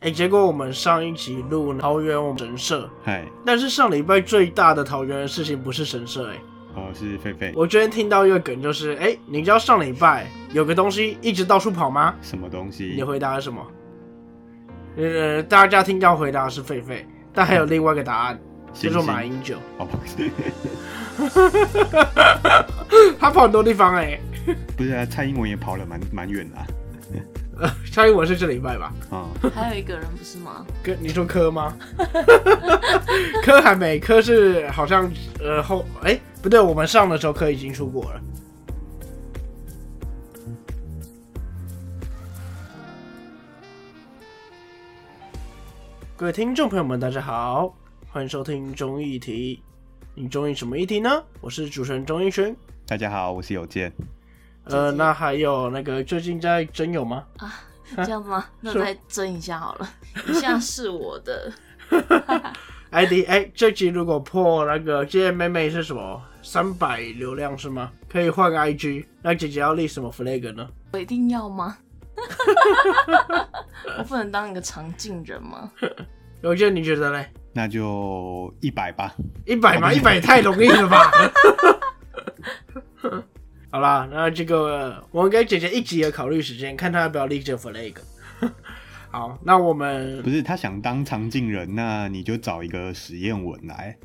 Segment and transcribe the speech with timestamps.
[0.00, 6.36] 哎、结果我们上一集录桃园我们神社，嗨，但是上礼拜最大的桃园的事情不是神社、哎，
[6.74, 12.14] 哦，是狒狒，我昨天听到一个梗，就是哎、你知道上礼拜有个东西一直到处跑吗？
[12.22, 12.94] 什么东西？
[12.96, 13.66] 你回答是什么？
[14.96, 17.04] 呃，大家听到回答是狒狒，
[17.34, 18.40] 但还有另外一个答案，
[18.72, 19.86] 叫做马英九，哦，
[23.20, 24.18] 他跑很多地方哎、
[24.78, 26.66] 不是啊，蔡英文也跑了蛮蛮远的啊。
[27.60, 28.90] 呃，蔡英文是这礼拜吧？
[29.10, 30.64] 啊还有一个人不是吗？
[30.82, 31.76] 科，你说科吗？
[33.44, 38.20] 科还没，科是好像呃后哎、不对，我们上的时候科已经出国了。
[46.16, 47.74] 各位听众朋友们，大家好，
[48.08, 49.62] 欢迎收听中议题。
[50.14, 51.22] 你中意什么议题呢？
[51.42, 52.56] 我是主持人钟义轩。
[52.86, 53.92] 大家好，我是有健。
[54.70, 57.24] 呃，那还有那个最近在征友吗？
[57.38, 57.52] 啊，
[57.96, 58.44] 这样吗？
[58.60, 59.88] 那再争一下好了，
[60.28, 61.52] 一下是我的
[62.90, 67.90] ，ID 哎、这集如果破那个今天妹妹是什么三百流量是吗？
[68.08, 70.68] 可以换 IG，那姐姐要立什么 flag 呢？
[70.92, 71.76] 我一定要吗？
[73.98, 75.70] 我不能当一个常进人吗？
[76.42, 77.28] 有件你觉得嘞？
[77.52, 79.14] 那就一百吧。
[79.44, 79.92] 一百吗？
[79.92, 81.10] 一百也太容易了吧？
[83.72, 87.94] 好啦，那这个我们给姐姐一集的考虑时间，看她要不要立这个 flag。
[89.12, 93.96] 好，那我们不是他想当常进人，那你就找一个实验文来。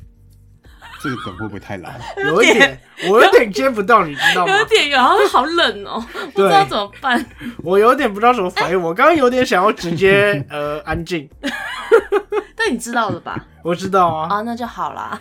[1.02, 1.90] 这个梗会不会太老？
[2.26, 4.64] 有一点，我有点接不到，你知道吗有？
[4.64, 7.24] 点，然后好冷哦， 不知道怎么办。
[7.62, 11.28] 我有点不知道怎么反应，我刚刚有点想要直接呃安静。
[12.56, 13.44] 但你知道了吧？
[13.62, 15.20] 我知道啊，啊，那就好啦。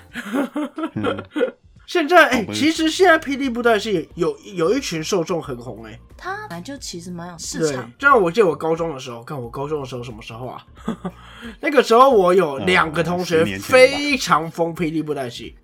[1.86, 10.66] 嗯现在哎、其实现在霹雳布袋戏有有一群受众很红哎、它本来就其实蛮有市场，，就像我记得我高中的时候，看我高中的时候什么时候啊？
[11.62, 15.56] 那个时候我有两个同学非常疯霹雳布袋戏，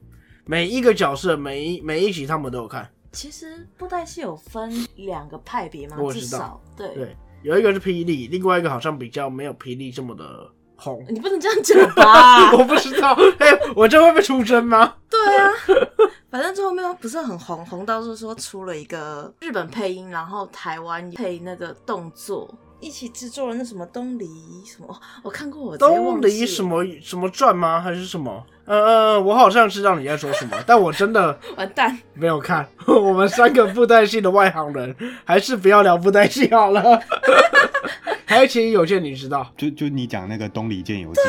[0.45, 2.88] 每一个角色每一每一集他们都有看。
[3.11, 6.87] 其实布袋戏有分两个派别吗，至我知道少对。
[6.93, 10.48] 对，有一个是霹雳，另外一个好像比较没有霹雳这么的
[10.81, 11.05] 红。
[11.08, 12.52] 你不能这样讲吧？
[12.58, 14.95] 我不知道，哎、我这会被出征吗？
[15.09, 15.52] 对啊，
[16.31, 22.49] 反正最后面不是很红，红到是说出了一个日本配音，然后台湾配那个动作，
[22.80, 24.27] 一起制作了那什么东篱
[24.65, 27.80] 什么，我看过我东忘了篱什么什么传吗？
[27.80, 28.43] 还是什么？
[28.65, 32.65] 嗯嗯，我好像知道你在说什么， 但我真的完蛋，没有看。
[32.87, 37.02] 我们三个布袋戏的外行人，还是不要聊布袋戏好了。
[38.31, 39.45] 还有其实有件你知道？
[39.58, 41.19] 就就你讲那个东里见游记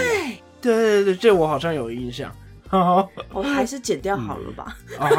[0.61, 2.31] 对，对对对，这我好像有印象。
[2.69, 4.77] 好，我还是剪掉好了吧。
[5.01, 5.11] 啊，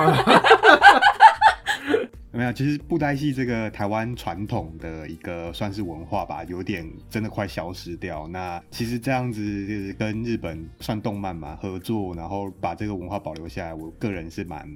[2.35, 8.27] 没有，其实布袋戏这个台湾传统的一个算是文化吧，有点真的快消失掉。
[8.27, 14.67] 那其实这样子就是跟日本算动漫嘛合作，然后把这个文化保留下来，我个人是蛮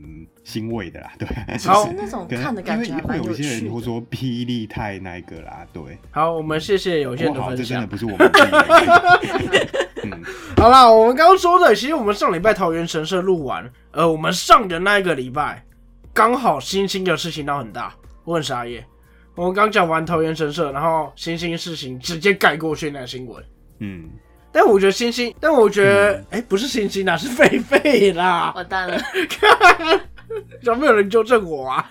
[0.43, 1.11] 欣慰的啦。
[1.17, 3.85] 对，其 好实那种看的感觉还因为会有一些人会的。
[3.85, 7.57] 说霹雳太那一个啦，对，好，我们谢谢有件的分享。
[7.57, 8.29] 这真的不是我们。
[10.03, 10.23] 嗯，
[10.57, 15.63] 好啦，我们刚刚说的，其实我们上礼拜桃园神社录完，呃，我们上的那一个礼拜，
[16.17, 18.83] 刚好星星的事情闹很大，我很傻眼。
[19.35, 23.43] 我们刚讲完桃园神社，然后星星事情直接盖过去那个新闻。
[23.81, 24.09] 嗯，
[24.51, 28.51] 但我觉得星星，但我觉得，哎、不是星星啊，是狒狒啦。
[28.55, 28.99] 完蛋了，
[30.65, 31.87] 怎么没有人纠正我啊？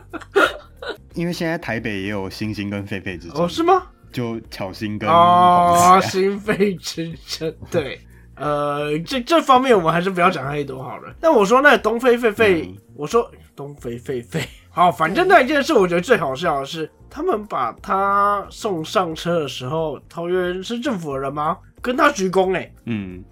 [1.14, 3.86] 因为现在台北也有星星跟狒狒之争，哦，是吗？
[4.12, 7.98] 就巧星跟哦，黄彩心肺之争，对，
[8.36, 11.14] 呃，这这方面我们还是不要讲太多好了。
[11.20, 21.58] 但我说那东非狒狒，嗯我说东非狒狒，好，反正那一件事，我觉得最好笑的是，他们把他送上车的时候，桃园是政府的人吗？
[21.80, 23.22] 跟他鞠躬哎、嗯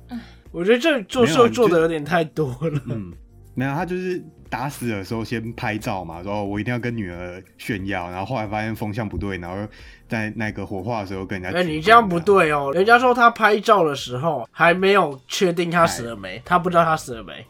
[0.50, 2.80] 我觉得这做事做的有点太多了。
[2.84, 3.10] 嗯，
[3.54, 9.66] 没有，他就是打死的时候先拍照嘛，说哦我一定要跟女儿炫耀，然后后来发现风向不对，然后
[10.06, 12.70] 在那个火化的时候跟人家哎、你这样不对哦。
[12.74, 17.46] 人家说他拍照的时候还没有确定他死了没，他不知道他死了没。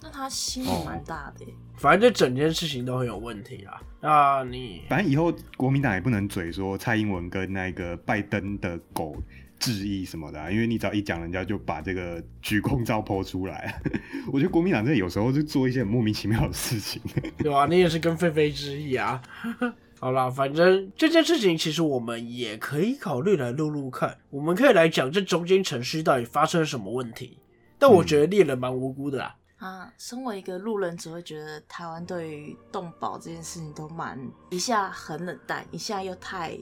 [0.00, 1.52] 那他心也蛮大的耶。
[1.74, 3.80] 反正这整件事情都很有问题啦。
[4.00, 9.16] 那你反正以后国民党也不能嘴说蔡英文跟那个拜登的狗
[9.64, 13.80] 致意什么的啊、因为你只要一讲，人家就把这个鞠躬照抛出来。
[14.30, 17.00] 我觉得国民党真的有时候就做一些很莫名其妙的事情。
[17.38, 19.22] 对吧、你也是跟狒狒之意啊。
[19.98, 27.38] 好啦，反正这件事情其实我们也可以考虑来录录看，我们可以来讲这中间程序到底发生了什么问题。
[27.78, 29.34] 但我觉得猎人蛮无辜的啦。
[29.56, 34.20] 啊，身为一个路人，只会觉得台湾对于动保这件事情都蛮
[34.50, 36.58] 一下很冷淡，一下又太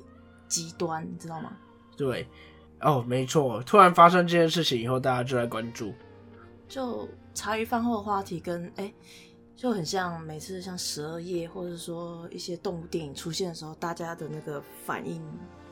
[0.46, 1.56] 极端，你知道吗？
[1.96, 2.26] 对，
[2.82, 5.93] 哦，没错，突然发生这件事情以后，大家就在关注。
[6.69, 8.93] 就茶余饭后的话题跟哎、
[9.55, 15.23] 就很像每次像十二夜或者说一些动物电影出现的时候，大家的那个反应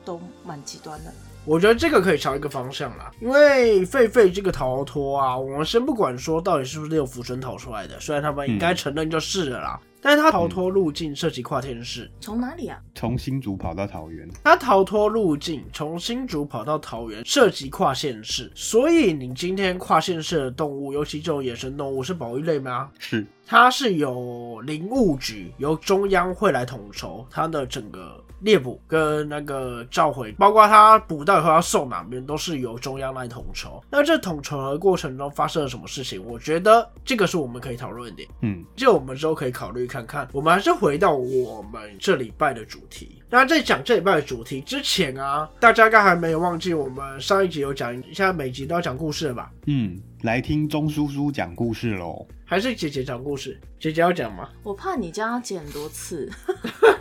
[0.05, 1.11] 都蛮极端的。
[1.43, 12.79] 我觉得这个可以朝一个方向啦，因为狒狒这个逃脱啊，我们先不管说到底是不是六福村逃出来的，虽然他们应该承认就是了啦，但是他逃脱路径涉及跨天市，从哪里啊？
[12.95, 22.89] 从新竹跑到桃园，他逃脱路径从新竹跑到桃园，涉及跨县市，所以你今天跨县市的动物，尤其这种野生动物是保育类吗？
[22.97, 33.83] 是它是由林务局由中央会来统筹它的整个猎捕跟那个召回，包括它捕到以后要送哪边，都是由中央来统筹。
[33.89, 36.23] 那这统筹的过程中发生了什么事情？
[36.25, 38.29] 我觉得这个是我们可以讨论的点。
[38.41, 40.25] 嗯，就我们之后可以考虑看看。
[40.31, 43.21] 我们还是回到我们这礼拜的主题。
[43.29, 49.51] 那在讲这礼拜的主题之前啊，大家应该还没有忘记我们上一集有讲，现在每集都要讲故事了吧？
[49.67, 52.25] 嗯，来听钟叔叔讲故事喽。
[52.45, 53.59] 还是姐姐讲故事？
[53.79, 54.47] 姐姐要讲吗？
[54.63, 56.29] 我怕你这样剪很多次，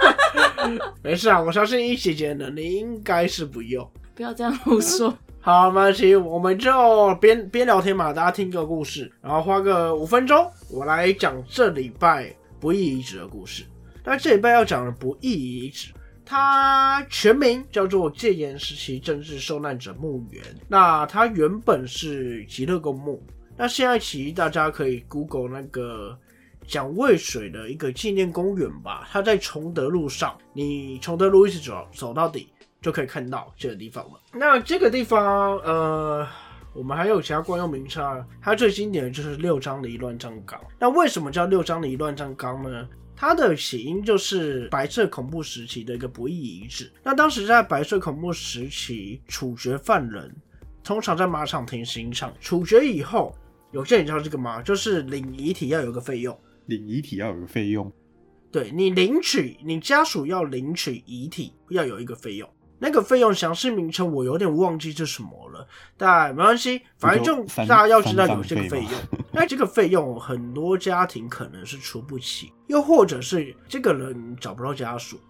[1.03, 3.89] 没事啊，我相信一姐姐的能力应该是不用。
[4.15, 5.17] 不要这样胡说。
[5.41, 13.65] 好，没关系，我们就边边聊天嘛，大家听个故事，然后花个五分钟，我来讲这礼拜不义遗址的故事。
[14.05, 15.93] 那这礼拜要讲的不义遗址，
[16.25, 20.45] 它全名叫做戒严时期政治受难者墓园。
[20.69, 23.23] 那它原本是极乐公墓，
[23.57, 26.17] 那现在其实大家可以 Google 那个
[26.67, 32.53] 蒋渭水的一个纪念公园吧，它在崇德路上，你崇德路一直走走到底。
[32.83, 34.13] 就可以看到这个地方了。
[34.33, 36.27] 那这个地方，呃，
[36.73, 38.27] 我们还有其他惯用名称啊。
[38.41, 40.61] 它最经典的就是六张犁乱葬岗。
[40.79, 42.89] 那为什么叫六张犁乱葬岗呢？
[43.17, 46.91] 它的起因就是白色恐怖时期的一个不义遗址。
[47.03, 50.35] 那当时在白色恐怖时期处决犯人，
[50.83, 53.37] 通常在马场停刑场处决以后，
[53.73, 54.63] 有些人知道这个吗？
[54.63, 56.39] 就是领遗体要有个费用。
[56.67, 57.93] 领遗体要有个费用，
[58.53, 62.49] 对你领取，你家属要领取遗体要有一个费用。
[62.83, 65.67] 那个费用详细名称我有点忘记是什么了，
[65.99, 68.91] 但没关系，反正就大家要知道有这个费用。
[69.31, 75.21] 那这个费用很多家庭可能是出不起，又或者是这个人找不到家属，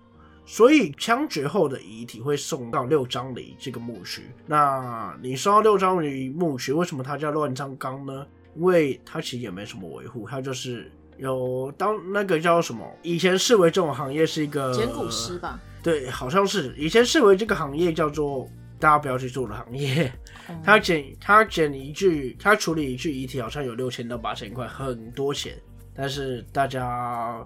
[0.46, 4.22] 所以枪决后的遗体会送到六张犁这个墓区。
[4.46, 8.24] 那你送到六张犁墓区，为什么它叫乱葬岗呢？
[8.54, 15.58] 因为它其实也没什么维护，它就是有当那个叫什么，以前视为这种行业是一个捡骨师吧。
[15.82, 18.48] 对，好像是以前视为这个行业叫做
[18.78, 20.04] 大家不要去做的行业。
[20.48, 25.56] 嗯他捡他捡一具，他处理一具遗体好像有六千到八千块，很多钱。
[25.94, 27.44] 但是大家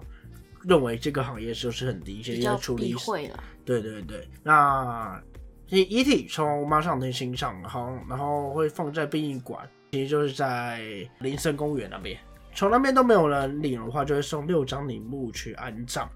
[0.63, 3.43] 认为这个行业就是很低，因比较为处理避讳了。
[3.63, 5.21] 对对对，那
[5.69, 10.81] 遗遗体从马上天欣赏，然后然后会放在殡仪馆，其实就是在
[11.19, 12.17] 林森公园那边。
[12.55, 16.09] 从那边都没有人领的话，就会送六张陵墓去安葬。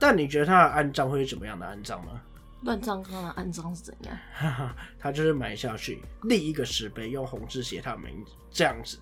[0.00, 2.20] 但你觉得他的安葬会是怎么样的安葬呢？
[2.62, 4.18] 乱葬岗的安葬是怎样？
[4.34, 8.98] 哈哈，他就是埋下去立一个石碑，用红字写他的名字，这样子。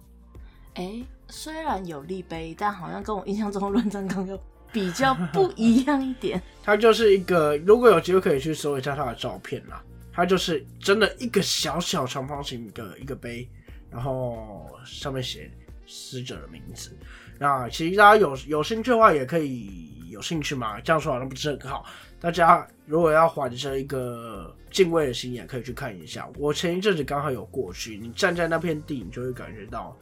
[0.75, 4.39] 哎、虽然有立碑，但好像跟我印象中的乱葬岗又
[4.71, 6.41] 比较不一样一点。
[6.63, 9.83] 它就是一个，如果有机会可以去搜一下它的照片啦。
[10.13, 13.49] 它就是真的一个小小长方形的一个碑，
[13.89, 15.49] 然后上面写
[15.89, 16.97] 死者的名字。
[17.39, 20.81] 那其实大家有有兴趣的话，也可以有兴趣嘛。
[20.81, 21.87] 这样说好像不是很好。
[22.21, 26.29] 大家如果要怀着一个敬畏的心，也可以去看一下。
[26.37, 29.97] 我前一阵子刚好有过去，你站在那片地，你就会感觉到，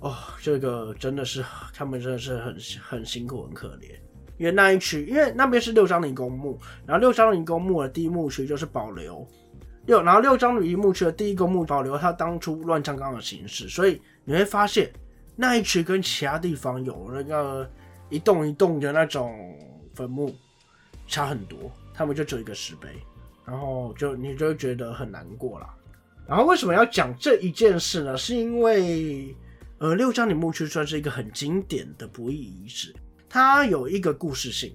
[0.00, 3.90] 哦，这个真的是他们真的是很很辛苦、很可怜。
[4.38, 9.26] 因为那一区，因为那边是六张陵公墓，然后六张陵公墓的第一墓区就是保留
[9.88, 14.92] 六，然后六张陵墓区的第一公墓保留它当初乱葬岗的形式，所以你会发现
[15.34, 17.68] 那一区跟其他地方有那个
[18.10, 19.58] 一栋一栋的那种
[19.94, 20.36] 坟墓
[21.06, 22.86] 差很多，他们就只有一个石碑，
[23.46, 25.74] 然后就你就会觉得很难过啦。
[26.26, 28.14] 然后为什么要讲这一件事呢？
[28.14, 29.34] 是因为
[29.78, 32.94] 呃，六张陵墓区算是一个很经典的不义遗址。
[33.26, 34.70] 它有一个故事性，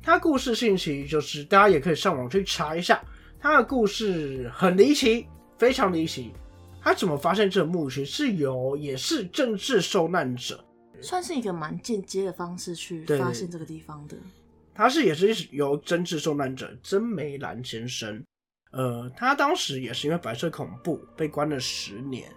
[0.00, 3.02] 它故事性其实就是大家也可以上网去查一下，
[3.42, 5.26] 它的故事很离奇，
[5.58, 6.32] 非常离奇。
[6.80, 10.64] 他怎么发现这个墓穴是由也是政治受难者，
[11.00, 14.16] 算是一个蛮间接的方式去发现这个地方的。
[14.72, 18.24] 他是也是由政治受难者曾梅兰先生，
[18.70, 22.30] 呃，他当时也是因为白色恐怖被关了十年，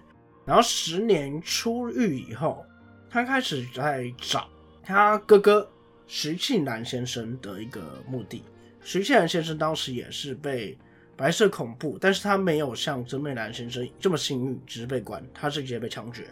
[0.44, 2.66] 然后十年出狱以后，
[3.10, 4.50] 他开始在找
[4.84, 5.68] 他哥哥
[6.08, 8.44] 徐庆南先生的一个墓地。
[8.82, 10.78] 徐庆南先生当时也是被
[11.18, 16.26] 白色恐怖，但是他没有像真美兰先生这么幸运，只是被关，他是直接被枪决。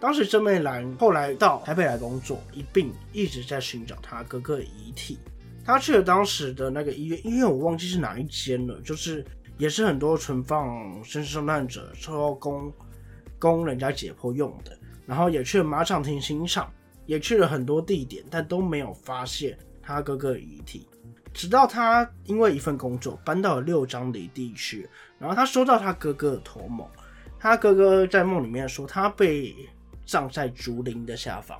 [0.00, 5.18] 当时真美兰后来到台北来工作，一并一直在寻找他哥哥的遗体。
[5.64, 9.24] 他去了当时的那个医院，医院我忘记是哪一间了，就是
[9.56, 12.72] 也是很多存放生死受难者说供
[13.38, 14.78] 供人家解剖用的。
[15.06, 16.70] 然后也去了马场停刑场，
[17.06, 20.86] 也去了很多地点，但都没有发现他哥哥的遗体。
[21.32, 26.86] 直到他因为一份工作搬到了六张里地区，然后他收到他哥哥的托梦，
[27.38, 29.54] 他哥哥在梦里面说他被
[30.06, 31.58] 葬在竹林的下方。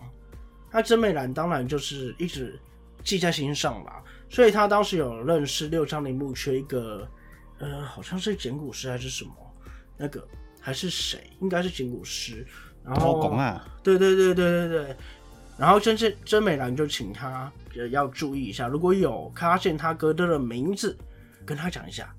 [0.71, 2.59] 那真美兰当然就是一直
[3.03, 7.09] 记在心上啦，所以他当时有认识六张陵墓区一个
[7.59, 9.33] 呃，好像是简古师还是什么，
[9.97, 10.27] 那个
[10.61, 11.31] 还是谁？
[11.41, 12.47] 应该是简古师。
[12.85, 13.21] 然后，
[13.83, 14.97] 对对对对对对，
[15.59, 17.53] 然后真真真美兰就请他
[17.91, 20.97] 要注意一下，如果有发现他哥哥的名字，
[21.45, 22.15] 跟他讲一下。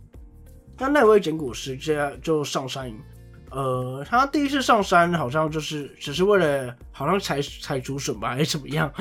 [0.77, 2.91] 那那位捡骨师就就上山，
[3.51, 8.93] 呃，他第一次上山好像就是只是为了好像采采竹笋吧，还是怎么样？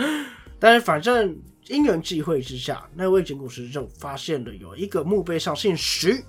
[0.60, 6.24] 但是反正因缘际会之下，那位捡骨师就发现了有一个墓碑上姓徐。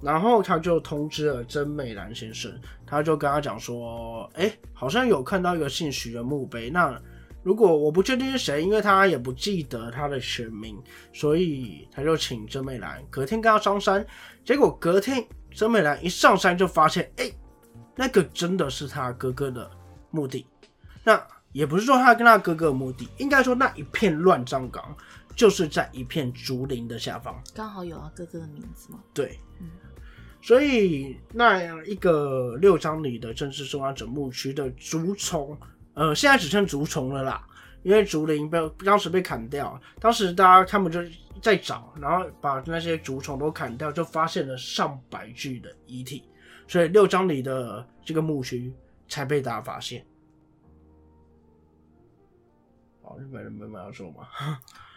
[0.00, 2.52] 然后他就通知了真美兰先生，
[2.84, 6.68] 他就跟他讲说：“哎，好像有看到一个姓徐的墓碑。
[6.68, 7.00] 那
[7.42, 10.80] 如果我不确定是谁，因为他也不记得他的全名，
[11.12, 14.04] 所以他就请真美兰隔天跟他上山。
[14.44, 17.30] 结果隔天真美兰一上山就发现，哎，
[17.96, 19.70] 那个真的是他哥哥的
[20.10, 20.46] 墓地。
[21.04, 21.20] 那
[21.52, 24.96] 也不是说他跟他哥哥的墓地，应该说那一片乱葬岗
[25.34, 29.00] 就是在一片竹林的下方，刚好有他哥哥的名字嘛？
[29.12, 29.68] 对，嗯。”
[30.44, 35.56] 所以那样一个六张里的正式受害者墓区的竹丛，
[35.94, 37.46] 呃，现在只剩竹虫了啦，
[37.82, 41.00] 因为竹林被当时被砍掉，当时大家他们就
[41.40, 46.24] 在找，然后把那些竹虫都砍掉，就发现了上百具的遗体，
[46.66, 48.72] 所以六张里的这个墓区
[49.08, 50.04] 才被大家发现。
[53.02, 54.28] 哦，日本人没有说吗？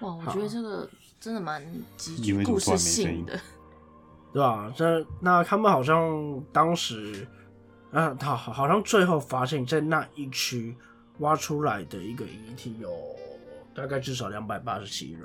[0.01, 1.65] 哇，我 觉得这个真的蛮
[1.97, 3.39] 极具故事性的。
[4.31, 4.69] 对吧？
[4.75, 7.25] 这那他们好像当时，
[7.95, 10.75] 啊，他好好像最后发现，在那一区
[11.19, 12.91] 挖出来的一个遗体有
[13.73, 15.21] 大概至少两百八十七人。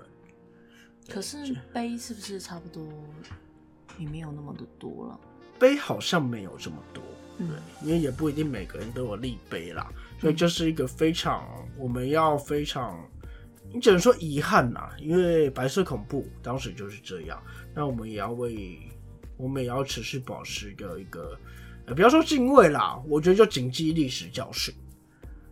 [1.09, 2.87] 可是碑是不是差不多
[3.99, 5.19] 也没有那么的多了？
[5.59, 7.03] 碑好像没有这么多，
[7.39, 7.47] 对，
[7.83, 11.45] 因为也不一定每个人都有立碑啦，所以这是一个非常
[11.77, 13.05] 我们要非常，
[13.75, 17.43] 你只能说遗憾啦，因为白色恐怖当时就是这样，
[17.75, 18.79] 那我们也要为。
[19.37, 21.35] 我们也要持续保持一个一个，
[21.87, 24.75] 呃，不要说敬畏啦，我觉得就谨记历史教训。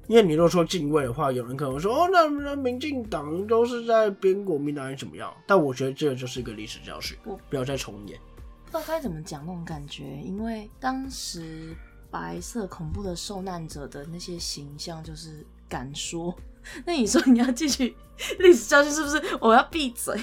[0.07, 5.31] 因为你若说敬畏的话，有人可能说哦，那那民进党都是在编国民党还是怎么样？
[5.47, 7.15] 但我觉得这个就是一个历史教训，
[7.51, 8.19] 不要再重演。
[8.65, 11.77] 不知道该怎么讲那种感觉，因为当时
[12.11, 16.35] 白色恐怖的受难者的那些形象就是敢说，
[16.87, 17.95] 那你说你要继续
[18.39, 19.39] 历史教训是不是？
[19.41, 20.19] 我要闭嘴。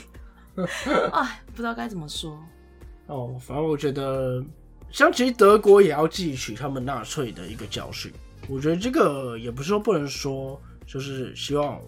[1.11, 2.39] 哎，不知道该怎么说。
[3.05, 4.43] 哦，反正我觉得，
[4.95, 8.09] 像其实德国也要汲取他们纳粹的一个教训。
[8.47, 11.81] 我觉得这个也不是说不能说，就是希望，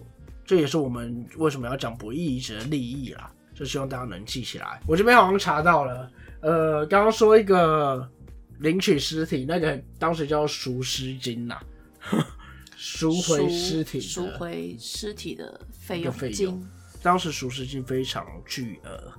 [0.44, 4.78] 这也是我们为什么要讲不义遗址的利益啦，就希望大家能记起来。
[4.86, 6.12] 我这边好像查到了，
[6.42, 8.06] 呃，刚刚说一个
[8.58, 11.58] 领取尸体，那个当时叫赎尸金呐，
[12.76, 16.62] 赎回尸体，赎回尸体的费用金，
[17.02, 19.10] 当时赎尸金非常巨额，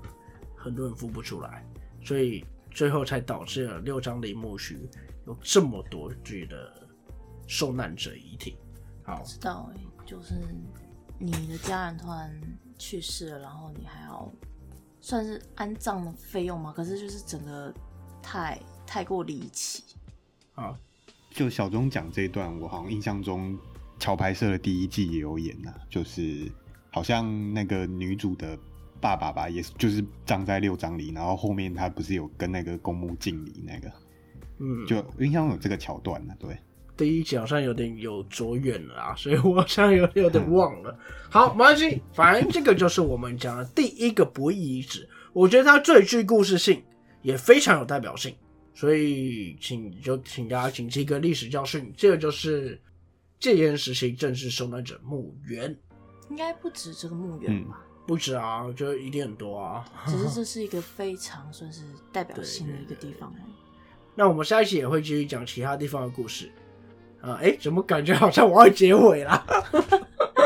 [0.55, 1.65] 很多人付不出来。
[2.05, 4.89] 所以最后才导致了六张陵墓区
[5.25, 6.87] 有这么多具的
[7.47, 8.57] 受难者遗体。
[9.03, 10.35] 好，知道哎，就是
[11.17, 12.41] 你的家人突然
[12.77, 14.31] 去世了，然后你还要
[15.01, 16.71] 算是安葬的费用吗？
[16.75, 17.73] 可是就是整个
[18.21, 19.83] 太太过离奇。
[20.55, 20.77] 啊，
[21.31, 23.57] 就小钟讲这一段，我好像印象中
[23.99, 26.51] 桥牌社的第一季也有演呐，就是
[26.91, 28.57] 好像那个女主的。
[29.01, 33.91] 爸爸吧，也是就是葬在六章里，然后后面他不是有跟那个公墓敬礼那个，
[34.59, 36.33] 嗯，就印象有这个桥段呢。
[36.39, 36.57] 对，
[36.97, 40.97] 第一集好像有点有着远了啊， 所以我好像有有点忘了。
[41.31, 46.83] 好，没关系，反正这个就是我们讲的第一个不义遗址，我觉得它最具故事性，
[47.21, 48.35] 也非常有代表性，
[48.73, 52.79] 所以请就请大家谨记一个历史教训，这个就是
[53.39, 55.73] 戒严时期正式受难者墓园，
[56.29, 57.85] 应该不止这个墓园吧。
[58.09, 59.85] 不止啊，我觉得一定很多啊。
[60.07, 63.31] 只是这 是一个非常算是代表性的一个地方。
[64.15, 66.51] 那我们下一期也会继续讲其他地方的故事
[67.21, 67.37] 啊。
[67.39, 69.45] 哎，怎么感觉好像我要结尾啦？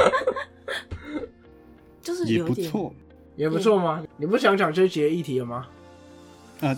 [2.02, 2.94] 就是也不错，
[3.38, 4.04] 也不错吗？
[4.18, 5.66] 你不想讲这些议题了吗？
[6.60, 6.76] 呃，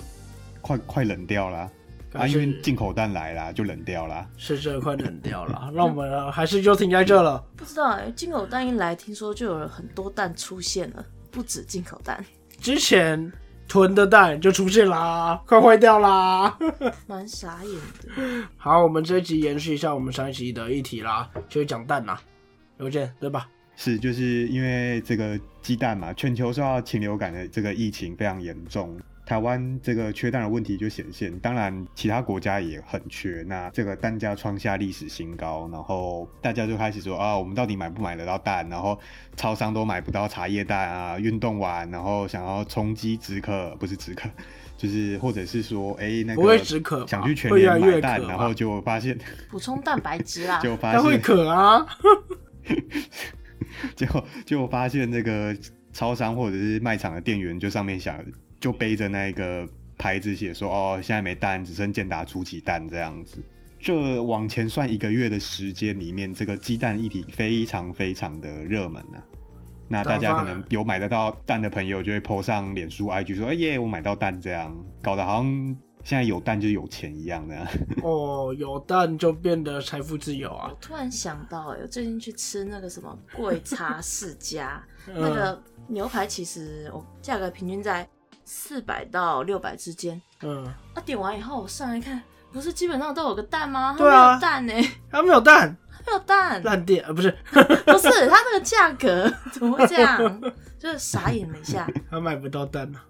[0.62, 1.72] 快快冷掉了
[2.18, 4.28] 啊，因为进口蛋来啦，就冷掉啦。
[4.38, 7.44] 是这快冷掉了， 那我们呃还是就停在这了。
[7.56, 12.24] 不知道哎、进口蛋一来，听说就有了很多蛋出现了，不止进口蛋，
[12.60, 13.32] 之前
[13.68, 16.58] 囤的蛋就出现啦，快坏掉啦。
[17.08, 18.48] 蛮傻眼的。
[18.58, 22.20] 好，我们这一集延续一下我们上一集的议题啦，就是讲蛋啦，
[22.80, 23.48] 邮件对吧？
[23.78, 31.38] 是，就是因为这个鸡蛋嘛，全球受到禽流感的这个疫情非常严重，台湾这个缺蛋的问题就显现。
[31.40, 38.68] 当然，其他国家也很缺，那这个蛋价创下历史新高，然后大家就开始说啊，我们到底买不买得到蛋？
[38.70, 39.00] 然后
[39.36, 44.30] 超商都买不到茶叶蛋啊，运动完然后想要充饥止渴，不是止渴，
[44.78, 49.18] 就是或者是说，哎、那 不会个止渴，想去全年买蛋，然后就发现，
[49.50, 51.86] 补充蛋白质啦，就发现会现渴啊。
[53.96, 55.56] 结果就发现那个
[55.92, 58.18] 超商或者是卖场的店员就上面想
[58.66, 59.64] 就背着那个
[59.96, 63.38] 牌子写说哦现在没蛋，只剩健达出奇蛋这样子。
[63.80, 69.22] 这往前算一个月的时间里面，这个鸡蛋议题非常非常的热门啊。
[69.88, 77.56] 那大家可能有买得到蛋的朋友就会 po 上脸书 IG 说，哎耶，我买到蛋，这样搞得好像现在有蛋就有钱一样的。
[78.02, 80.78] 哦，有蛋就变得财富自由啊我。
[80.82, 88.08] 突然想到、哎，我最近去吃那个什么贵茶世家， 嗯那个牛排其实我价格平均在
[88.46, 90.22] 四百到六百之间。
[90.42, 92.22] 嗯，啊，点完以后我上来看，
[92.54, 93.96] 不是基本上都有个蛋吗？
[93.98, 94.74] 它对啊没有蛋呢、
[95.12, 100.42] 它没有蛋，没有蛋，烂店啊不是， 不是它那个价格怎么会这样？
[100.80, 101.88] 就是傻眼了一下。
[102.10, 103.04] 他买不到蛋啊。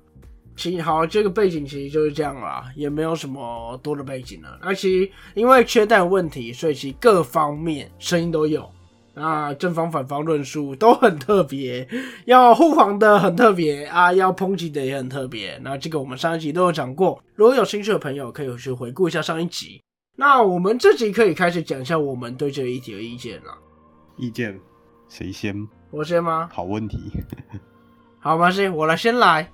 [0.56, 4.58] 其实好，这个背景其实就是这样啦，也没有什么多的背景了。
[4.64, 8.72] 那其实因为缺蛋问题，所以其实各方面声音都有。
[9.16, 11.88] 啊，正方反方论述都很特别，
[12.26, 15.58] 要护航的很特别啊，要抨击的也很特别。
[15.64, 19.82] 那这个我们上一集都有讲过，如果有兴趣的朋友可以去回顾一下上一集。
[20.18, 23.58] 那我们这集可以开始讲一下我们对这个议题的意见了。
[24.18, 24.60] 意见
[25.10, 25.68] 谁先？
[25.92, 26.50] 我先吗？
[26.52, 26.98] 好问题。
[28.20, 29.50] 好，没关系，我来先来。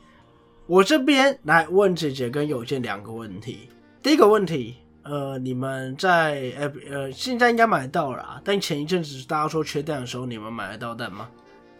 [0.67, 3.67] 我这边来问姐姐跟友健两个问题。
[4.01, 11.29] 第一个问题，呃，你们在呃呃现在应该买到了啊，但前一阵子大家说缺蛋的时候，你们买得到蛋吗？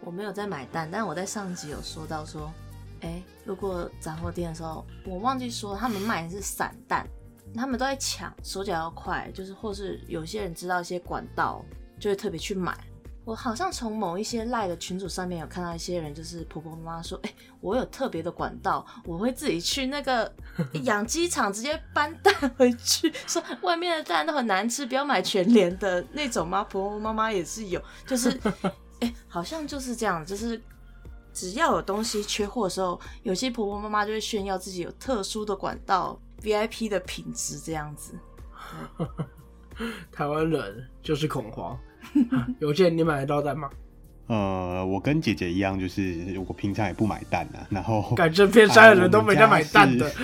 [0.00, 2.52] 我没有在买蛋，但我在上集有说到说，
[3.02, 7.06] 哎、路过杂货店的时候，我忘记说他们卖的是散蛋，
[7.54, 11.64] 他们都在抢，手脚要快，就是或是有些人知道一些管道，
[12.00, 12.76] 就会特别去买。
[13.24, 20.30] 我好像从某一些赖的群组上面有看到一些人，就是婆婆妈妈说，哎、我有特别的管道，我会自己去那个
[20.82, 26.64] 养鸡场直接搬蛋回去， 说外面的蛋都很难吃，不要买全联的那种吗？
[26.64, 28.28] 婆婆妈妈也是有，就是
[29.00, 30.60] 哎、好像就是这样，就是
[31.32, 38.18] 只要有东西缺货的时候，有些婆婆妈妈就会炫耀自己有特殊的管道、VIP 的品质这样子。
[40.10, 41.78] 台湾人就是恐慌。
[42.58, 43.70] 有健，你买得到蛋吗？
[44.26, 50.10] 呃，我跟姐姐一样，就是我平常也不买蛋啊，然后感这片山的人都没在买蛋的。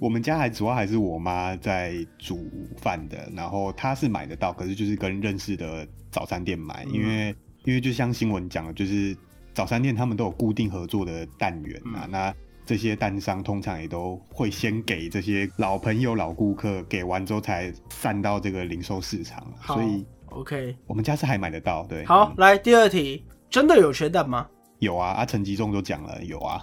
[0.00, 7.34] 我们家还主要还是我妈在煮饭的，然后她是买得到，可是就是跟认识的早餐店买，嗯因为
[7.64, 9.16] 因为就像新闻讲的，就是
[9.54, 12.34] 早餐店他们都有固定合作的蛋源啊，嗯那
[12.68, 22.04] 这些蛋商通常也都会先给这些老朋友、老顾客，给完之后才散到这个零售市场，好所以，OK，我们家是还买得到，对。
[22.04, 24.46] 好，嗯来第二题，真的有缺蛋吗？
[24.80, 26.62] 有啊，啊，陈吉仲都讲了，有啊。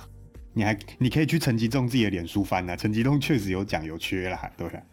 [0.53, 4.83] 你还你可以去陈吉仲自己的脸书翻啊，陈吉仲确实有讲有缺啦，对啊。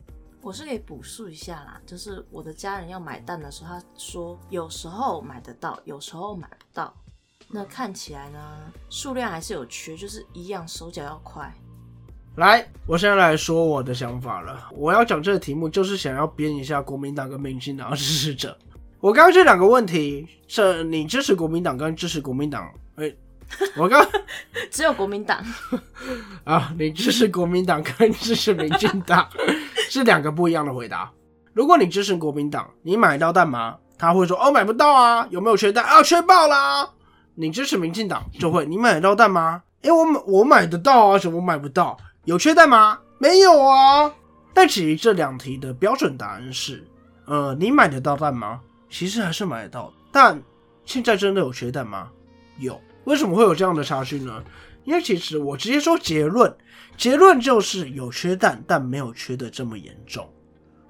[0.41, 6.95] 我是可以补述一下啦，就是我的家人要买蛋的时候，他说有时候买得到，有时候买不到。
[7.55, 8.39] 那看起来呢，
[8.89, 11.53] 数量还是有缺，就是一样手脚要快。
[12.37, 14.71] 来，我现在来说我的想法了。
[14.73, 18.57] 我要讲这个题目，就是想要编一下国民党跟民进党的支持者。
[19.01, 22.73] 我刚刚这两个问题，是你支持国民党跟支持国民党？
[22.97, 23.13] 哎、
[23.77, 24.03] 我刚
[24.73, 25.45] 只有国民党，
[26.45, 29.29] 啊，你支持国民党跟支持民进党
[29.91, 31.13] 是两个不一样的回答。
[31.53, 33.77] 如果你支持国民党，你买到蛋吗？
[33.99, 36.03] 他会说哦买不到啊，有没有缺蛋啊？
[36.03, 36.89] 缺爆啦！
[37.35, 39.63] 你支持民进党就会你买得到蛋吗？
[39.83, 41.99] 诶、我买我买得到啊，怎么买不到？
[42.25, 42.99] 有缺蛋吗？
[43.19, 44.13] 没有啊。
[44.55, 46.87] 但其实这两题的标准答案是，
[47.27, 48.61] 呃，你买得到蛋吗？
[48.91, 50.41] 其实还是买得到，但
[50.85, 52.09] 现在真的有缺蛋吗？
[52.59, 52.81] 有。
[53.05, 54.45] 为什么会有这样的差距呢？
[54.85, 56.55] 因为其实我直接说结论，
[56.97, 60.29] 结论就是有缺蛋，但没有缺的这么严重。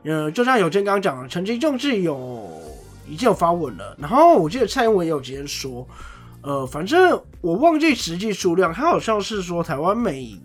[0.04, 2.60] 呃，就像有健刚刚讲的，陈吉仲是有
[3.06, 5.86] 已经有发文了，然后我记得蔡英文也有直接说，
[6.42, 10.36] 呃，反正我忘记实际数量，它好像是说台湾每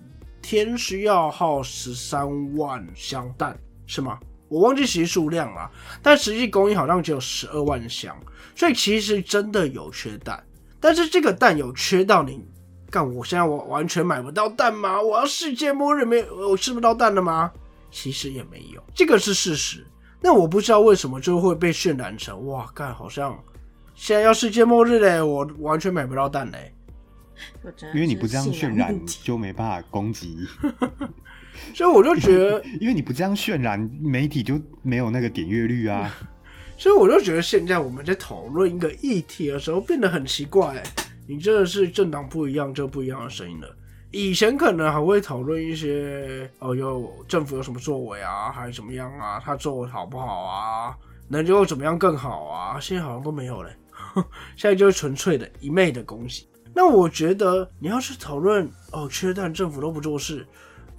[0.41, 4.19] 天需要耗十三万箱蛋，是吗？
[4.47, 5.69] 我忘记实际数量了，
[6.01, 8.15] 但实际供应好像只有十二万箱，
[8.55, 10.41] 所以其实真的有缺蛋。
[10.79, 12.45] 但是这个蛋有缺到你
[12.89, 15.01] 干，我现在我完全买不到蛋吗？
[15.01, 17.51] 我要世界末日没我吃不到蛋了吗？
[17.89, 19.85] 其实也没有，这个是事实。
[20.21, 23.37] 那我不知道为什么就会被渲染成哇，干好像
[23.99, 26.71] 现在要世界末日嘞，我完全买不到蛋嘞。
[27.95, 30.47] 因为你不这样渲染，就没办法攻击。
[31.73, 36.15] 所以我就觉得， 因为你不这样渲染，媒体就没有那个点阅率啊。
[36.77, 40.81] 所以我就觉得，现在我们在讨论一个议题的时候，变得很奇怪。
[41.27, 43.75] 你真的是政党不一样，就不一样的声音了。
[44.11, 50.95] 以前可能还会讨论一些，哦，有政府有什么作为啊，还是怎么样啊，他做的好不好啊，
[51.27, 52.79] 能够怎么样更好啊？
[52.79, 53.69] 现在好像都没有了。
[54.55, 56.47] 现在就是纯粹的一昧的恭喜。
[56.73, 60.45] 那我觉得你要是讨论，哦，缺蛋，政府都不做事。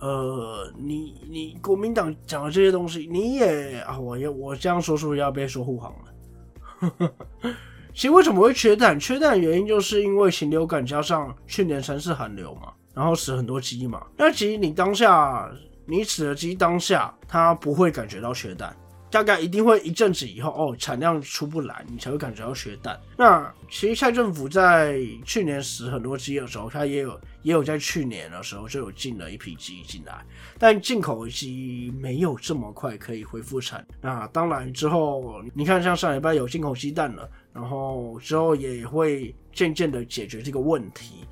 [0.01, 7.13] 呃，你你国民党讲的这些东西，你也啊，我也我这样说是不是要被说护航了？
[7.95, 8.99] 其实为什么会缺蛋？
[8.99, 14.07] 缺蛋原因就是因为禽流感加上去年三次寒流嘛，然后死很多鸡嘛。
[14.17, 15.51] 那其实你当下
[15.85, 18.77] 你死了鸡，当下它不会感觉到缺蛋。
[19.11, 22.99] 大概一定会一阵子以后哦，产量出不来，你才会感觉到缺蛋。
[23.17, 30.25] 那其实蔡政府在去年死很多鸡的时候，他也有也有在去年的时候就有进了一批鸡进来，
[30.59, 33.87] 但进口鸡没有这么快可以恢复产。
[34.01, 41.25] 那当然之后，你看像上礼拜有进口鸡蛋了，然后之后也会渐渐的解决这个问题。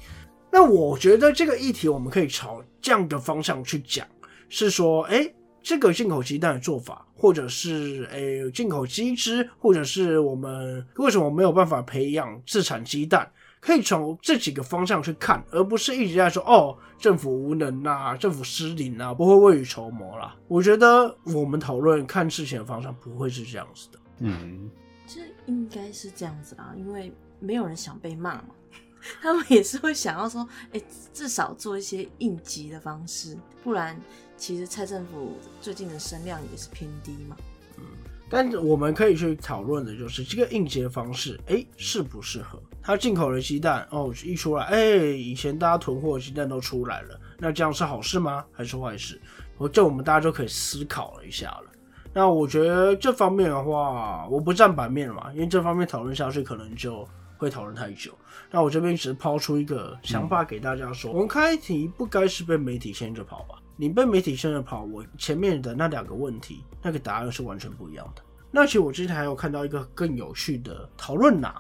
[0.50, 4.06] 那我觉得这个议题我们可以朝这样的方向去讲，
[4.48, 5.30] 是说，哎。
[5.66, 20.36] 这个进口鸡蛋的做法，或者是诶进口鸡汁，或者是我们为什么没有办法培养自产鸡蛋，可以从这几个方向去看，而不是一直在说哦政府无能啊，政府失灵啊，不会未雨绸缪啦。
[20.46, 23.98] 我觉得我们讨论看事情的方向不会是这样子的。
[24.20, 24.70] 嗯，
[25.04, 28.50] 这应该是这样子啦，因为没有人想被骂嘛，
[29.20, 30.80] 他们也是会想要说，哎，
[31.12, 34.00] 至少做一些应急的方式，不然。
[34.36, 37.36] 其实蔡政府最近的声量也是偏低嘛，
[37.78, 37.84] 嗯，
[38.28, 42.60] 但我们可以去讨论的就是这个应接方式，哎，适不适合？
[42.82, 48.44] 它进口的鸡蛋哦，一出来，哎，以前大家囤货的鸡蛋都出来了，那这样是好事吗？
[48.52, 49.20] 还是坏事？
[49.58, 51.64] 我这我们大家就可以思考了一下了。
[52.12, 57.06] 那我觉得这方面的话，我不占版面了嘛，因为这方面讨论下去可能就
[57.38, 58.12] 会讨论太久。
[58.50, 63.56] 那我这边只是抛出一个想法给大家说，我们开题不该是被媒体牵着跑吧？
[63.76, 68.22] 你被媒体牵着跑，我前面的那两个问题，那个答案是完全不一样的。
[68.50, 71.54] 那其实我之前还有看到一个更有趣的讨论呐，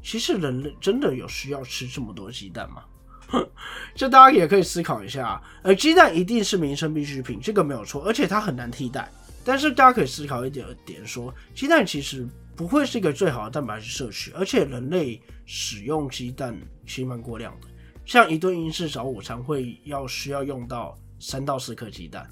[0.00, 2.84] 其实人类真的有需要吃这么多鸡蛋吗？
[3.96, 5.42] 这大家也可以思考一下。
[5.64, 9.10] 而鸡蛋一定是民生必需品，这个没有错，而且它很难替代。
[9.44, 17.66] 但是大家可以思考一点点，说鸡蛋其实不会是一个最好的蛋白质摄取，而且人类使用鸡蛋其实蛮过量的，
[18.04, 20.96] 像一顿英式早午餐会要需要用到。
[21.18, 22.28] 三到四颗鸡蛋，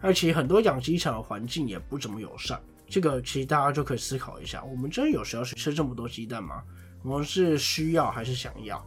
[0.00, 2.60] 而且很多养鸡场的环境也不怎么友善。
[2.86, 6.62] 这个其实大家就可以思考一下：我们真的有需要吃这么多鸡蛋吗？
[7.02, 8.84] 我们是需要还是想要？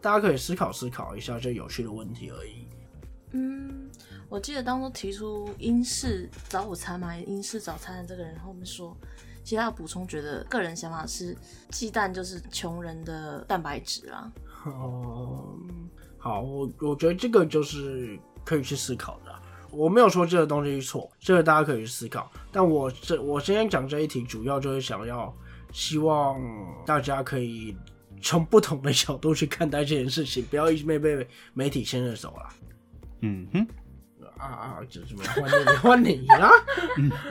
[0.00, 2.66] 大家可以思考思考一下这有趣的问题而已。
[3.32, 3.90] 嗯，
[4.28, 8.96] 我记得当初提出英式早午餐嘛，英式早餐的这个人后面说，
[9.42, 11.36] 其他的补充觉得个人想法是，
[11.70, 14.32] 鸡蛋就是穷人的蛋白质啊。
[14.66, 15.58] 哦，
[16.18, 18.16] 好，我我觉得这个就是。
[18.50, 19.32] 可以去思考的，
[19.70, 22.28] 我没有说这个东西错，这个大家可以去思考。
[22.50, 25.32] 但我这我今天讲这一题，主要就是想要
[25.70, 26.36] 希望
[26.84, 27.76] 大家可以
[28.20, 32.48] 从不同的角度去看待这件事情，不要一直被被媒体牵着走了。
[33.20, 33.66] 嗯哼，
[34.36, 36.50] 啊啊，这怎么换你换你啦？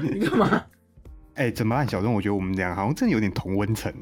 [0.01, 0.63] 你干嘛？
[1.33, 2.13] 哎，怎么办，小钟？
[2.13, 3.93] 我觉得我们俩好像真的有点同温层。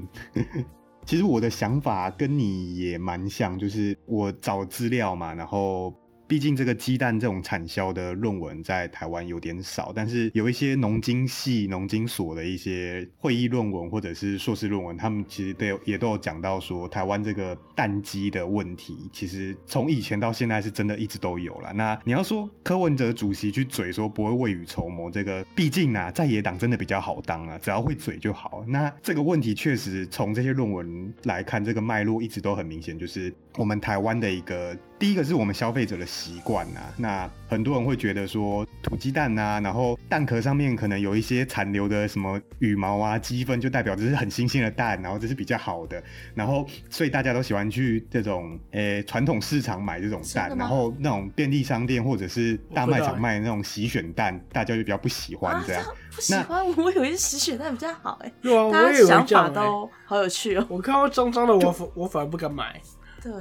[1.03, 5.91] 其实我的想法跟你也蛮像，就是我找资料嘛，然后。
[6.27, 21.71] 毕竟这个鸡蛋这种产销的论文在台湾有点少，但是有一些农经系、农经所的一些会议论文或者是硕士论文，他们其实都有也都有讲到说，台湾这个蛋鸡的问题，其实从以前到现在是真的一直都有了。
[21.73, 28.65] 那你要说柯文哲主席去嘴说不会未雨绸缪，这个毕竟啊，在野党真的比较好当啊，只要会嘴就好。
[28.67, 36.93] 那这个问题确实从这些论文来看，这个脉络一直都很明显，就是我们台湾的一个第一个是我们消费者的习惯啊。
[36.95, 46.01] 那很多人会觉得说土鸡蛋啊，然后蛋壳上面可能有一些残留的什么羽毛啊、鸡粪，就代表这是很新鲜的蛋，然后这是比较好的。
[46.35, 55.83] 然后所以大家都喜欢去这种诶传统市场买这种蛋，然后那种便利商店或者是大卖场卖那种洗选蛋，大家就比较不喜欢这样。
[56.13, 58.31] 不喜欢，我以为是洗选蛋比较好哎。
[58.41, 60.65] 对啊，我大也家想法都好有趣哦。
[60.69, 62.79] 我看到脏脏的，我反我反而不敢买。
[63.21, 63.31] 对，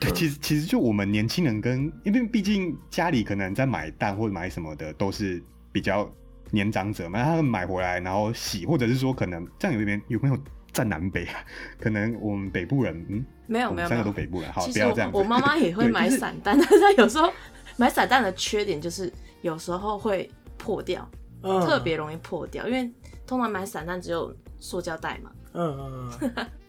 [0.00, 6.10] 对，其实其实就我们年轻人跟，因为毕竟家里可能在买蛋或者买什么的都是比较
[6.50, 10.38] 年长者嘛，他们买回来然后洗，或者是说可能这样有没有没有
[10.72, 11.40] 在南北啊？
[11.78, 15.10] 可能我们北部人嗯没有没有三个都北部人，好不要这样。
[15.12, 17.30] 我妈妈也 会买散蛋， 但是她有时候
[17.76, 21.06] 买散蛋的缺点就是有时候会破掉，
[21.42, 22.90] 嗯，特别容易破掉，因为
[23.26, 25.30] 通常买散蛋只有塑胶袋嘛。
[25.54, 26.46] 嗯嗯嗯，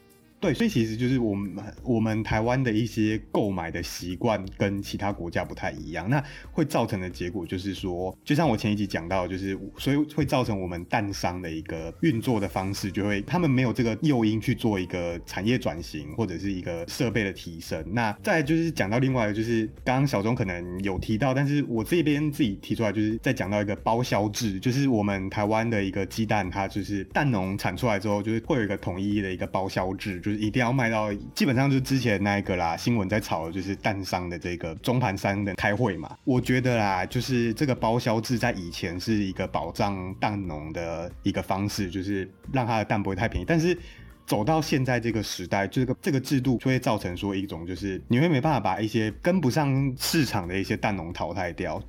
[0.43, 17.82] 对，所以其实就是我们我们台湾的一些购买的习惯跟其他国家不太一样，那会造成的结果就是说，就像我前一集讲到，就是所以会造成我们蛋商的一个运作的方式，就会他们没有这个诱因去做一个产业转型或者是一个设备的提升。
[17.93, 36.15] 那再就是讲到另外一个，就是刚刚小钟可能有提到，但是我这边自己提出来，就是在讲到一个包销制，就是我们台湾的一个鸡蛋，它就是蛋农产出来之后，就是会有一个统一的一个包销制，就一定要卖到，基本上就是之前那一个啦，新闻在炒的就是蛋商的这个中盘商的开会嘛。
[36.24, 43.78] 我觉得啦，就是这个包销制在以前是一个保障蛋农的一个方式，就是让他的蛋不会太便宜，但是。
[44.26, 51.84] 走到现在这个时代，这个这个制度就会造成说一种，就是你会没办法把一些跟不上市场的一些蛋农淘汰掉。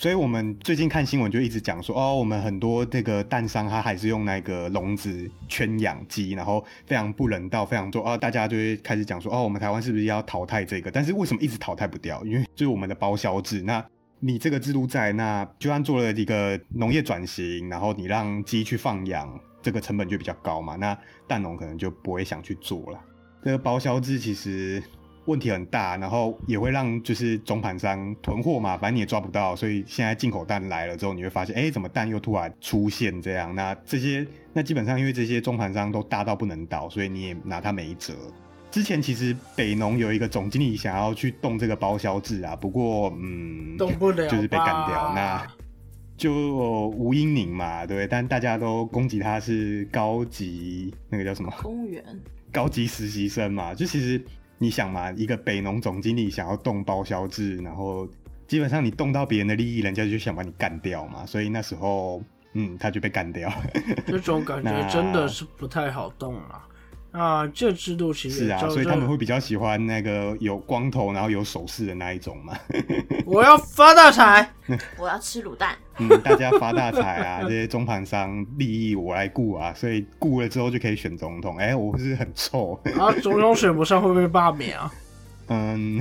[0.00, 10.90] 所以我们最近看新闻就一直讲说，哦，我们很多这个蛋商他还是用那个笼子圈养鸡，然后非常不人道，非常做，哦，大家就会开始讲说，哦，我们台湾是不是要淘汰这个？
[10.90, 12.24] 但是为什么一直淘汰不掉？
[12.24, 13.84] 因为就是我们的包销制，那
[14.20, 22.98] 你这个制度在，那就算做了一个农业转型，然后你让鸡去放养，这个成本就比较高嘛，那蛋农可能就不会想去做了。
[23.44, 24.82] 这个包销制其实
[25.30, 33.54] 问题很大，然后也会让就是中盘商囤货嘛，反正你也抓不到，所以现在进口蛋来了之后，你会发现，哎，怎么蛋又突然出现这样？
[33.54, 38.14] 那这些那基本上因为这些中盘商都大到不能倒，所以你也拿他没辙。
[38.70, 45.12] 之前其实北农有一个总经理想要去动这个包销制啊，不过嗯，动不了，就是被干掉。
[45.14, 45.46] 那
[46.16, 48.06] 就吴英宁嘛，对不对？
[48.06, 52.04] 但大家都攻击他是高级那个叫什么公务员
[52.52, 54.22] 高级实习生嘛，就其实
[54.62, 58.06] 你想嘛，一个北农总经理想要动包销制，然后
[58.46, 63.50] 基本上你动到别人的利益，人家就想把你干掉嘛，所以那时候嗯，他就被干掉。
[64.06, 66.68] 这种感觉真的 是不太好动啊。
[67.12, 72.56] 啊，这制度其实是啊，所以他们做会比较喜欢那个有光头然后有首饰的那一种嘛。
[73.26, 74.48] 我要发大财，
[74.96, 81.56] 我要吃卤蛋，嗯，大家发大财啊，这些中盘商利益我来顾啊，所以顾了之后就可以选总统。
[81.56, 82.80] 哎、我不是很臭。
[82.96, 84.92] 啊，总统选不上会不会被罢免啊？
[85.48, 86.00] 嗯，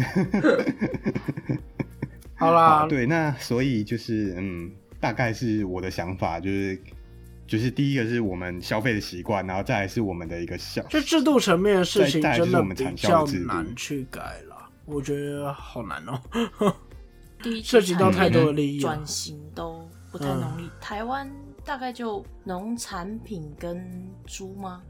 [2.38, 6.80] 好啦，好，对，那所以就是嗯，大概是我的想法，就是
[7.50, 16.22] 就是第一个是我们消费的习惯，然后再来是我们的一个消，就制度层面的事情真的我们产比较销制难去改了，我觉得好难哦、
[17.42, 20.70] 第一涉及到太多的利益了转型都不太容易。
[20.80, 21.28] 台湾
[21.66, 23.84] 大概就农产品跟
[24.28, 24.82] 猪吗？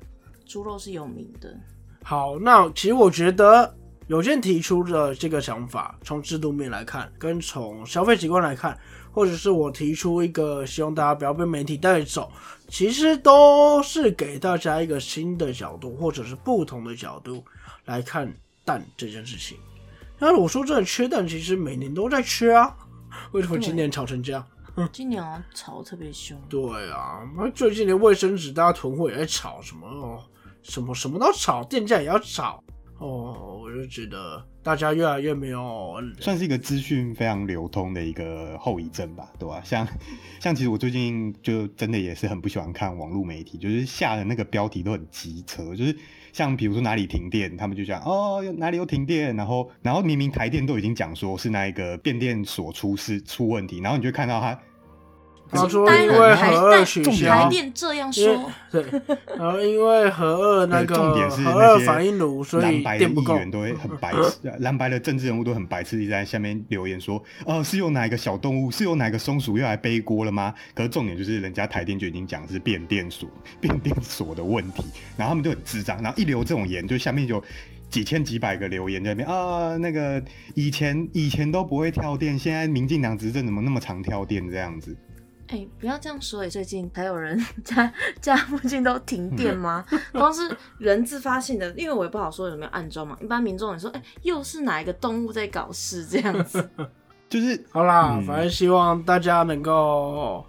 [0.45, 1.55] 猪肉是有名的，
[2.03, 3.73] 好，那其实我觉得
[4.07, 8.75] 有健提出的这个想法，从制度面来看，跟从消费习惯来看，
[9.11, 12.31] 或者是我提出一个希望大家不要被媒体带走，
[12.67, 17.43] 其实都是给大家一个新的角度，或者是不同的角度
[17.85, 18.31] 来看
[18.63, 19.57] 蛋这件事情。
[20.17, 22.75] 那我说真的，缺蛋其实每年都在缺啊，
[23.31, 24.45] 为什么今年炒成这样？
[24.93, 26.39] 今年好像炒得特别凶。
[26.47, 30.23] 对啊，那最近连卫生纸大家囤货也在炒什么哦，
[30.61, 32.63] 什么什么都炒，电价也要炒
[32.99, 39.87] 哦，我就觉得大家越来越没有算是一个资讯非常流通的一个后遗症吧，对吧、像
[40.39, 45.95] 像其实我最近就真的也是很不喜欢看网络媒体，就是下的那个标题都很机车，就是
[46.33, 54.59] 像比如说哪里停电，他们就讲哦哪里有停电，然后然后明明台电都已经讲说是那一个变电所出事出问题，然后你就看到他
[55.51, 58.85] 他说呆因为核二取消台，电这样说， 对，
[59.37, 63.35] 然后因为核二那个呃重点是核二那些反应炉，所以蓝白的议电不够。
[63.35, 70.53] 员都会很白痴，蓝白的政治人物都很白痴，一直在下面留言说，哦，是有哪一个小动物，是有哪个松鼠又来背锅了吗？
[70.75, 73.27] 可是重点就是人家台电就已经讲是变电所，
[73.59, 74.83] 变电所的问题，
[75.17, 77.43] 然后他们就很智障，然后一留这种言，就下面就
[77.89, 80.21] 几千几百个留言在那边啊，那个
[80.53, 84.95] 以前以前都不会跳电，现在民进党执政怎么那么常跳电这样子？
[85.51, 89.83] 哎、不要这样说哎，最近还有人 家家附近都停电吗？
[90.13, 93.17] 光是人自发性的，因为我也不好说有没有暗装嘛。
[93.21, 96.69] 一般民众也说，哎、又是哪一个动物在搞事这样子？
[97.29, 100.45] 就是好啦，嗯反正希望大家能够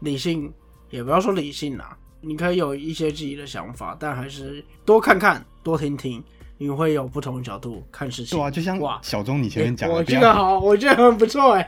[0.00, 0.52] 理性，
[0.90, 6.22] 也不要说理性啦，你可以有一些自己的想法，但还是多看看，多听听，
[6.58, 8.38] 你会有不同的角度看事情。
[8.38, 11.66] 对啊，就像哇小钟你前面讲的，我不要这个好，我觉得很不错哎。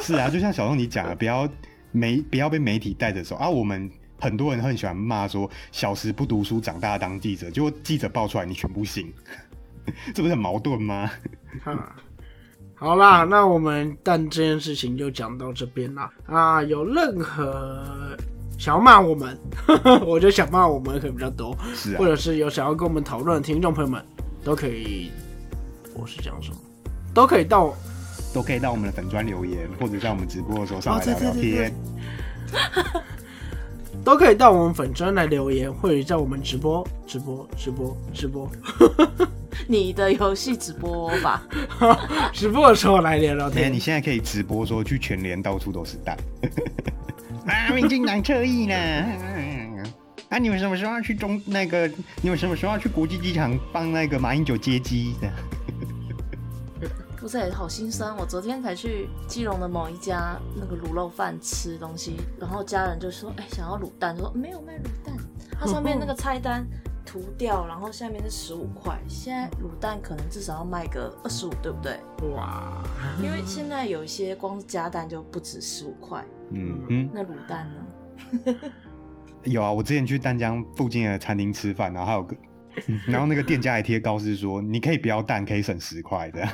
[0.00, 1.48] 是啊，就像小钟你讲的，不要
[1.98, 3.48] 媒不要被媒体带着走啊。
[3.48, 9.12] 我们很多人很喜欢骂说小时不读书，长大当记者，结果记者爆出来你全部信，
[10.14, 11.10] 这不是很矛盾吗？
[11.64, 11.96] 哈
[12.80, 16.08] 好啦，那我们但这件事情就讲到这边啦。
[16.26, 18.16] 啊，有任何
[18.56, 19.36] 想要骂我们，
[20.06, 24.04] 我觉得想骂我们可能比较多，是啊或，者是有想要跟我们讨论的听众朋友们，
[24.44, 25.10] 都可以，
[25.94, 26.56] 我是讲什么，
[27.12, 27.74] 都可以到
[28.38, 31.74] 都可以到我们的粉砖留言，或者在我们直播的时候上来聊聊对对天。
[34.04, 38.48] 都可以到我们粉专来留言，或者在我们直播、直播、直播、直播、
[39.66, 41.42] 你的游戏直播吧，
[42.32, 43.80] 直播的时候来聊聊哎，天你。
[43.80, 46.16] 现在可以直播说去全联到处都是蛋。
[47.44, 48.76] 啊，民进党侧翼呢？
[50.28, 51.90] 啊，你们什么时候要去中那个？
[52.22, 55.16] 你们什么时候要去国际机场帮那个马英九接机？
[57.28, 58.16] 不是、好心酸。
[58.16, 65.14] 我昨天才去基隆的某一家那个卤肉饭吃东西，然后家人就说：“哎、想要卤蛋。”说没有卖卤蛋，
[65.60, 66.66] 它上面那个菜单
[67.04, 72.00] 涂掉，然后下面是十五块，现在卤蛋可能至少要卖个 二十五，对不对？
[72.34, 72.82] 哇，
[73.22, 78.54] 因为现在有一些光是加蛋就不止十五块，嗯嗯，那卤蛋呢？
[79.44, 82.34] 有啊，我之前去丹江附近的餐厅吃饭，然后还有个，
[82.86, 86.50] 嗯然后那个店家还贴告示说，你可以不要蛋，可以省十块这样。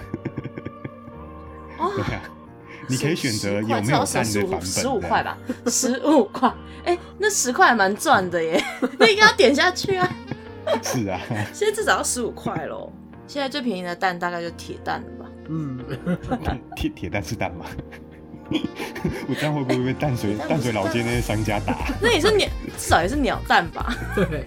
[1.84, 2.22] 哦，对啊，
[2.88, 4.62] 你可以选择有没有蛋的版本。
[4.62, 5.22] 十五块？
[5.22, 6.52] 吧，十五块。
[6.84, 8.62] 哎、那十块还蛮赚的耶，
[8.98, 10.08] 那应该要点下去啊。
[10.82, 11.20] 是啊，
[11.52, 12.92] 现在至少要十五块喽。
[13.26, 15.30] 现在最便宜的蛋大概就铁蛋了吧？
[15.48, 15.78] 嗯，
[16.76, 17.64] 铁铁蛋是蛋吗？
[19.26, 21.74] 我这样会不会被淡水淡水老街那些商家打？
[22.02, 23.96] 那也是鸟，至少也是鸟蛋吧？
[24.14, 24.44] 对，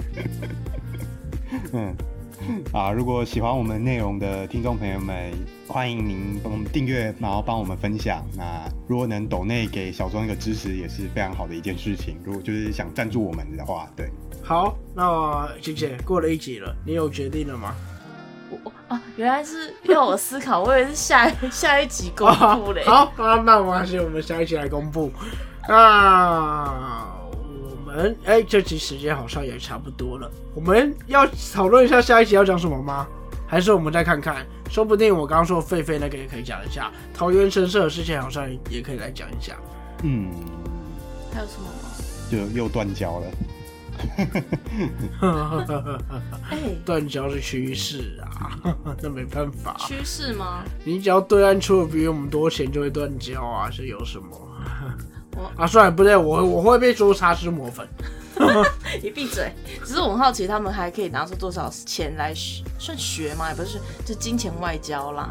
[1.74, 1.96] 嗯，
[2.72, 5.32] 啊，如果喜欢我们内容的听众朋友们，
[5.68, 8.24] 欢迎您帮我们订阅，然后帮我们分享。
[8.36, 12.18] 那如果能抖内给小庄一个支持，也是非常好的一件事情。
[12.24, 14.10] 如果就是想赞助我们的话，对，
[14.44, 17.74] 好，那姐姐过了一集了，你有决定了吗？
[18.50, 22.30] 我我啊，原来是要我思考，我以为是下 下一集公
[22.60, 22.84] 布嘞。
[22.86, 25.12] 好，好，那没关系，我们下一集来公布。
[25.68, 27.17] 那我
[27.88, 33.08] 们哎、这集时间好像也差不多了，我们要讨论一下下一集要讲什么吗？
[33.48, 34.46] 还是我们再看看？
[34.70, 39.56] 说不定我刚刚说狒狒那个也可以讲一下，桃园神社的事情好像也可以来讲一下。
[40.04, 40.30] 嗯，
[41.34, 41.90] 还有什么吗？
[42.30, 43.28] 就又断交了。
[46.52, 48.60] 哎、断交是趋势啊，
[49.02, 49.76] 那没办法。
[49.80, 50.64] 趋势吗？
[50.84, 54.28] 你只要对岸出的比我们多钱，就会断交啊，是有什么？
[55.38, 57.88] 我啊，算了，不对，我我会被说擦脂抹粉。
[59.02, 59.52] 你闭嘴！
[59.84, 62.64] 只是我很好奇，他们还可以拿出多少钱来学？
[62.78, 63.50] 算学吗？
[63.50, 65.30] 也不是，就金钱外交啦。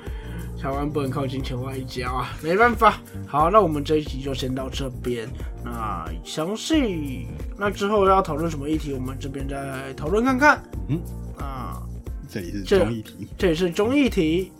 [0.60, 2.98] 台湾不能靠金钱外交啊，没办法。
[3.26, 5.28] 好，那我们这一集就先到这边。
[5.62, 7.26] 那详细
[7.58, 10.62] 那之后要讨论什么议题，我们这边再讨论看看。
[10.88, 11.00] 嗯，
[11.38, 11.82] 啊，
[12.28, 14.52] 这里是这综艺题，这里是综艺题。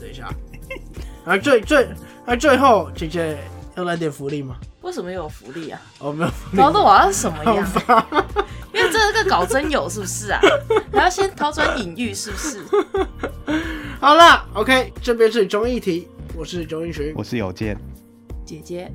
[0.00, 0.28] 等一下，
[1.24, 1.88] 啊，最最
[2.26, 3.38] 啊，最后姐姐
[3.76, 4.56] 要来点福利吗？
[4.82, 5.80] 为什么有福利啊？
[5.98, 6.56] 哦，没有福利。
[6.56, 7.66] 搞得我要什么样？
[8.72, 10.40] 因为这个搞真有是不是啊？
[10.92, 12.60] 还要先抛砖引玉是不是？
[14.00, 17.76] 好了，OK，这边是综艺题，我是中英群，我是有健，
[18.44, 18.90] 姐姐，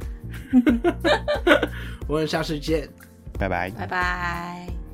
[2.07, 2.87] 我们下次见。
[3.37, 3.69] 拜拜。
[3.71, 4.88] 拜拜。